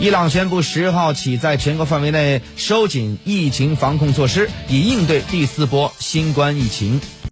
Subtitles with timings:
[0.00, 7.00] 伊朗宣布十号起在全国范围内收紧疫情防控措施以应对第四波新冠疫情。